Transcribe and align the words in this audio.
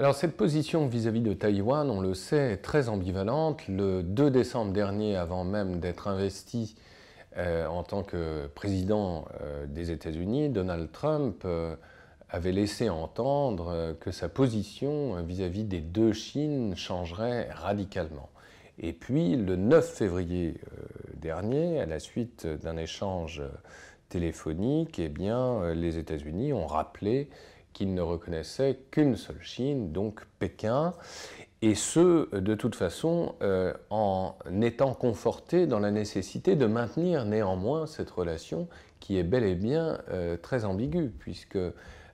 Alors 0.00 0.14
cette 0.14 0.34
position 0.34 0.86
vis-à-vis 0.86 1.20
de 1.20 1.34
Taïwan, 1.34 1.90
on 1.90 2.00
le 2.00 2.14
sait, 2.14 2.52
est 2.52 2.62
très 2.62 2.88
ambivalente. 2.88 3.68
Le 3.68 4.02
2 4.02 4.30
décembre 4.30 4.72
dernier, 4.72 5.14
avant 5.14 5.44
même 5.44 5.78
d'être 5.78 6.08
investi 6.08 6.74
euh, 7.36 7.66
en 7.66 7.82
tant 7.82 8.02
que 8.02 8.46
président 8.46 9.26
euh, 9.42 9.66
des 9.66 9.90
États-Unis, 9.90 10.48
Donald 10.48 10.90
Trump 10.90 11.42
euh, 11.44 11.76
avait 12.30 12.52
laissé 12.52 12.88
entendre 12.88 13.94
que 14.00 14.10
sa 14.10 14.30
position 14.30 15.22
vis-à-vis 15.22 15.64
des 15.64 15.82
deux 15.82 16.14
Chines 16.14 16.74
changerait 16.76 17.50
radicalement. 17.50 18.30
Et 18.78 18.94
puis 18.94 19.36
le 19.36 19.56
9 19.56 19.86
février 19.86 20.54
dernier, 21.16 21.78
à 21.78 21.84
la 21.84 21.98
suite 21.98 22.46
d'un 22.46 22.78
échange 22.78 23.42
téléphonique, 24.08 24.98
eh 24.98 25.12
les 25.74 25.98
États-Unis 25.98 26.54
ont 26.54 26.66
rappelé 26.66 27.28
qu'il 27.72 27.94
ne 27.94 28.02
reconnaissait 28.02 28.78
qu'une 28.90 29.16
seule 29.16 29.42
Chine, 29.42 29.92
donc 29.92 30.20
Pékin, 30.38 30.94
et 31.62 31.74
ce, 31.74 32.34
de 32.34 32.54
toute 32.54 32.74
façon, 32.74 33.34
euh, 33.42 33.74
en 33.90 34.34
étant 34.62 34.94
conforté 34.94 35.66
dans 35.66 35.78
la 35.78 35.90
nécessité 35.90 36.56
de 36.56 36.66
maintenir 36.66 37.26
néanmoins 37.26 37.86
cette 37.86 38.10
relation 38.10 38.66
qui 38.98 39.18
est 39.18 39.24
bel 39.24 39.44
et 39.44 39.54
bien 39.54 39.98
euh, 40.10 40.36
très 40.38 40.64
ambiguë, 40.64 41.10
puisque 41.18 41.58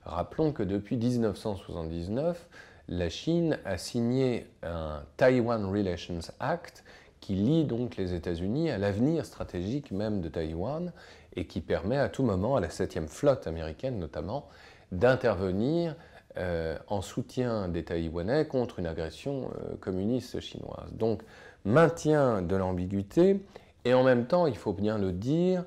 rappelons 0.03 0.51
que 0.51 0.63
depuis 0.63 0.97
1979, 0.97 2.47
la 2.89 3.09
Chine 3.09 3.57
a 3.65 3.77
signé 3.77 4.47
un 4.63 5.03
Taiwan 5.15 5.65
Relations 5.65 6.19
Act 6.39 6.83
qui 7.19 7.35
lie 7.35 7.65
donc 7.65 7.97
les 7.97 8.13
États-Unis 8.13 8.69
à 8.69 8.77
l'avenir 8.77 9.25
stratégique 9.25 9.91
même 9.91 10.21
de 10.21 10.29
Taïwan 10.29 10.93
et 11.35 11.45
qui 11.45 11.61
permet 11.61 11.97
à 11.97 12.09
tout 12.09 12.23
moment 12.23 12.55
à 12.55 12.61
la 12.61 12.69
7e 12.69 13.07
flotte 13.07 13.47
américaine 13.47 13.99
notamment 13.99 14.47
d'intervenir 14.91 15.95
euh, 16.37 16.77
en 16.87 17.01
soutien 17.01 17.67
des 17.67 17.83
Taïwanais 17.83 18.45
contre 18.45 18.77
une 18.77 18.85
agression 18.85 19.49
euh, 19.55 19.75
communiste 19.79 20.39
chinoise. 20.39 20.93
Donc 20.93 21.23
maintien 21.65 22.43
de 22.43 22.55
l'ambiguïté 22.55 23.41
et 23.85 23.93
en 23.95 24.03
même 24.03 24.27
temps, 24.27 24.45
il 24.45 24.55
faut 24.55 24.73
bien 24.73 24.99
le 24.99 25.11
dire, 25.11 25.63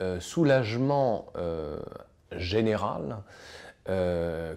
euh, 0.00 0.20
soulagement 0.20 1.26
général 2.30 3.18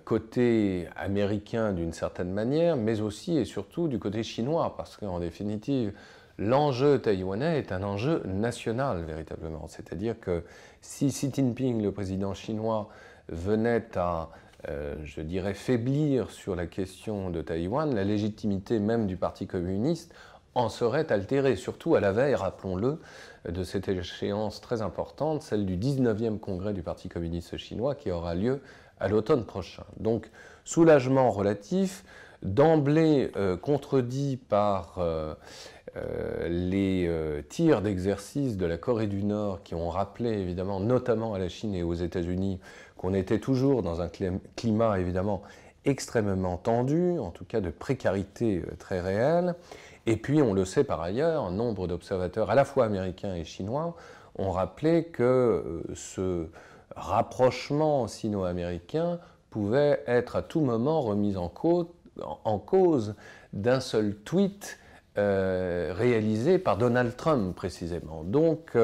côté 0.04 0.88
américain 0.96 1.74
d'une 1.74 1.94
certaine 1.94 2.32
manière, 2.32 2.78
mais 2.78 3.02
aussi 3.02 3.38
et 3.38 3.46
surtout 3.46 3.88
du 3.88 3.98
côté 3.98 4.22
chinois, 4.22 4.76
parce 4.78 4.98
qu'en 4.98 5.20
définitive, 5.20 5.94
l'enjeu 6.38 7.00
taïwanais 7.00 7.58
est 7.58 7.72
un 7.72 7.82
enjeu 7.82 8.22
national 8.26 9.04
véritablement. 9.04 9.68
C'est-à-dire 9.68 10.20
que 10.20 10.44
si 10.82 11.08
Xi 11.08 11.32
Jinping, 11.34 11.82
le 11.82 11.92
président 11.92 12.36
chinois, 12.36 12.90
venait 13.30 13.86
à, 13.96 14.30
euh, 14.70 14.96
je 15.04 15.22
dirais, 15.22 15.54
faiblir 15.54 16.32
sur 16.32 16.56
la 16.56 16.68
question 16.68 17.30
de 17.30 17.42
Taïwan, 17.42 17.94
la 17.94 18.04
légitimité 18.04 18.80
même 18.80 19.08
du 19.08 19.18
Parti 19.18 19.48
communiste 19.48 20.14
en 20.56 20.70
serait 20.70 21.12
altérée, 21.12 21.58
surtout 21.58 21.96
à 21.96 22.00
la 22.00 22.14
veille, 22.14 22.36
rappelons-le, 22.36 23.00
de 23.48 23.64
cette 23.64 23.90
échéance 23.90 24.62
très 24.62 24.82
importante, 24.82 25.44
celle 25.44 25.66
du 25.66 25.78
19e 25.78 26.40
congrès 26.40 26.74
du 26.74 26.82
Parti 26.82 27.10
communiste 27.10 27.58
chinois 27.58 27.94
qui 27.94 28.10
aura 28.10 28.36
lieu 28.36 28.62
à 29.00 29.10
l'automne 29.10 29.44
prochain. 29.44 29.84
Donc, 29.98 30.32
soulagement 30.64 31.30
relatif, 31.30 32.06
d'emblée 32.42 33.32
euh, 33.36 33.58
contredit 33.58 34.38
par 34.38 34.96
euh, 35.00 35.34
les 36.50 37.10
tirs 37.50 37.82
d'exercice 37.82 38.58
de 38.58 38.66
la 38.66 38.78
Corée 38.78 39.08
du 39.08 39.24
Nord 39.24 39.64
qui 39.64 39.76
ont 39.76 39.90
rappelé 39.90 40.30
évidemment, 40.30 40.80
notamment 40.80 41.34
à 41.34 41.40
la 41.40 41.50
Chine 41.50 41.74
et 41.74 41.84
aux 41.84 41.94
États-Unis, 41.94 42.60
qu'on 42.98 43.14
était 43.14 43.40
toujours 43.40 43.84
dans 43.84 44.02
un 44.02 44.10
climat 44.56 45.00
évidemment 45.00 45.42
extrêmement 45.86 46.58
tendu, 46.58 47.20
en 47.20 47.30
tout 47.30 47.46
cas 47.46 47.62
de 47.62 47.70
précarité 47.70 48.58
euh, 48.58 48.76
très 48.78 49.00
réelle. 49.00 49.56
Et 50.08 50.18
puis, 50.18 50.42
on 50.42 50.54
le 50.54 50.66
sait 50.66 50.84
par 50.84 51.02
ailleurs, 51.02 51.52
nombre 51.52 51.88
d'observateurs 51.88 52.50
à 52.50 52.56
la 52.56 52.66
fois 52.66 52.86
américains 52.86 53.36
et 53.36 53.44
chinois 53.44 53.96
ont 54.38 54.52
rappelé 54.52 55.06
que 55.06 55.24
euh, 55.24 55.84
ce 55.94 56.48
rapprochement 56.96 58.08
sino-américain 58.08 59.20
pouvait 59.50 60.04
être 60.08 60.36
à 60.36 60.42
tout 60.42 60.62
moment 60.62 61.02
remis 61.02 61.36
en 61.38 61.50
cause, 62.60 63.16
d'un 63.54 63.80
seul 63.80 64.16
tweet 64.16 64.78
euh, 65.18 65.94
réalisé 65.96 66.58
par 66.60 66.78
Donald 66.78 67.16
Trump 67.16 67.56
précisément. 67.56 68.24
Donc 68.24 68.78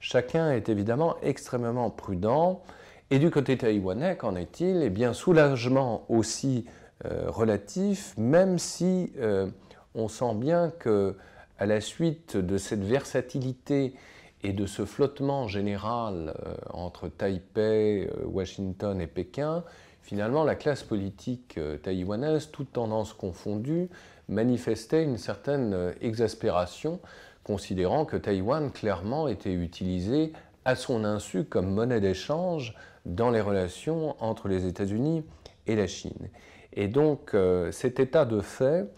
chacun 0.00 0.52
est 0.52 0.68
évidemment 0.68 1.16
extrêmement 1.22 1.90
prudent. 1.90 2.62
Et 3.10 3.18
du 3.18 3.30
côté 3.30 3.58
taïwanais, 3.58 4.16
qu'en 4.16 4.34
est-il? 4.34 4.82
Eh 4.82 4.90
bien, 4.90 5.12
soulagement 5.12 6.04
aussi 6.08 6.64
euh, 7.04 7.24
relatif, 7.28 8.14
même 8.16 8.58
si 8.58 9.12
euh, 9.18 9.46
on 9.94 10.08
sent 10.08 10.34
bien 10.36 10.70
que, 10.78 11.16
à 11.58 11.66
la 11.66 11.80
suite 11.80 12.36
de 12.36 12.56
cette 12.56 12.82
versatilité 12.82 13.94
et 14.42 14.52
de 14.52 14.64
ce 14.64 14.84
flottement 14.84 15.46
général 15.46 16.34
euh, 16.46 16.54
entre 16.70 17.08
Taipei, 17.08 18.10
Washington 18.24 19.00
et 19.00 19.06
Pékin, 19.06 19.64
finalement, 20.04 20.44
la 20.44 20.54
classe 20.54 20.84
politique 20.84 21.58
taïwanaise, 21.82 22.50
toute 22.52 22.72
tendance 22.72 23.12
confondue, 23.12 23.88
manifestait 24.28 25.02
une 25.02 25.18
certaine 25.18 25.92
exaspération, 26.00 27.00
considérant 27.42 28.04
que 28.04 28.16
Taïwan 28.16 28.70
clairement 28.70 29.26
était 29.26 29.52
utilisé 29.52 30.32
à 30.64 30.76
son 30.76 31.04
insu 31.04 31.44
comme 31.44 31.70
monnaie 31.70 32.00
d'échange 32.00 32.74
dans 33.04 33.30
les 33.30 33.40
relations 33.40 34.16
entre 34.20 34.48
les 34.48 34.66
États-Unis 34.66 35.24
et 35.66 35.76
la 35.76 35.86
Chine. 35.86 36.30
Et 36.72 36.88
donc 36.88 37.34
euh, 37.34 37.70
cet 37.70 38.00
état 38.00 38.24
de 38.24 38.40
fait 38.40 38.88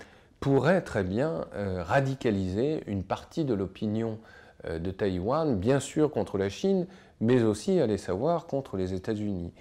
pourrait 0.41 0.83
très 0.83 1.03
bien 1.03 1.47
euh, 1.55 1.83
radicaliser 1.83 2.83
une 2.87 3.03
partie 3.03 3.45
de 3.45 3.55
l'opinion 3.55 4.19
euh, 4.67 4.79
de 4.79 4.91
Taïwan, 4.91 5.57
bien 5.57 5.81
sûr 5.81 6.11
contre 6.11 6.39
la 6.39 6.49
Chine, 6.49 6.87
mais 7.21 7.43
aussi, 7.43 7.81
allez 7.81 7.99
savoir, 7.99 8.47
contre 8.47 8.77
les 8.77 8.93
États-Unis. 8.93 9.53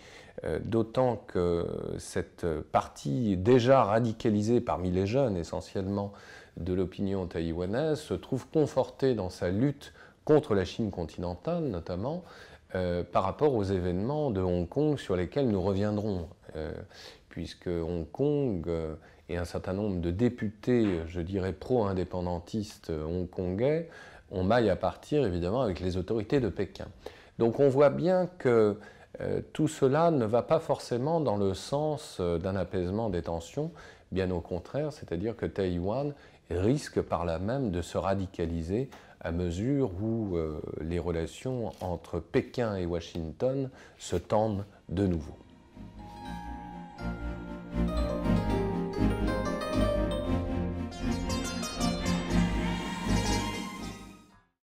D'autant 0.63 1.15
que 1.27 1.65
cette 1.97 2.45
partie 2.71 3.37
déjà 3.37 3.83
radicalisée 3.83 4.61
parmi 4.61 4.91
les 4.91 5.07
jeunes 5.07 5.37
essentiellement 5.37 6.11
de 6.57 6.73
l'opinion 6.73 7.25
taïwanaise 7.25 7.99
se 7.99 8.13
trouve 8.13 8.47
confortée 8.47 9.15
dans 9.15 9.29
sa 9.29 9.49
lutte 9.49 9.93
contre 10.25 10.55
la 10.55 10.65
Chine 10.65 10.91
continentale 10.91 11.63
notamment, 11.63 12.23
euh, 12.73 13.03
par 13.03 13.23
rapport 13.23 13.53
aux 13.53 13.63
événements 13.63 14.31
de 14.31 14.41
Hong 14.41 14.67
Kong 14.67 14.97
sur 14.97 15.15
lesquels 15.15 15.47
nous 15.47 15.61
reviendrons, 15.61 16.27
euh, 16.55 16.73
puisque 17.29 17.67
Hong 17.67 18.09
Kong 18.11 18.67
euh, 18.67 18.95
et 19.29 19.37
un 19.37 19.45
certain 19.45 19.73
nombre 19.73 20.01
de 20.01 20.11
députés, 20.11 20.99
je 21.07 21.21
dirais 21.21 21.53
pro-indépendantistes 21.53 22.89
hongkongais, 22.89 23.89
ont 24.31 24.43
maille 24.43 24.69
à 24.69 24.75
partir 24.75 25.25
évidemment 25.25 25.61
avec 25.61 25.79
les 25.79 25.97
autorités 25.97 26.39
de 26.39 26.49
Pékin. 26.49 26.87
Donc 27.37 27.59
on 27.59 27.69
voit 27.69 27.89
bien 27.89 28.27
que 28.39 28.77
tout 29.53 29.67
cela 29.67 30.11
ne 30.11 30.25
va 30.25 30.41
pas 30.41 30.59
forcément 30.59 31.19
dans 31.21 31.37
le 31.37 31.53
sens 31.53 32.19
d'un 32.19 32.55
apaisement 32.55 33.09
des 33.09 33.21
tensions, 33.21 33.71
bien 34.11 34.29
au 34.31 34.41
contraire, 34.41 34.91
c'est-à-dire 34.93 35.35
que 35.35 35.45
Taïwan 35.45 36.13
risque 36.49 37.01
par 37.01 37.25
là 37.25 37.39
même 37.39 37.71
de 37.71 37.81
se 37.81 37.97
radicaliser 37.97 38.89
à 39.25 39.31
mesure 39.31 39.89
où 40.01 40.37
euh, 40.37 40.61
les 40.81 40.99
relations 40.99 41.71
entre 41.81 42.19
Pékin 42.19 42.75
et 42.75 42.85
Washington 42.85 43.71
se 43.97 44.15
tendent 44.15 44.65
de 44.87 45.07
nouveau. 45.07 45.35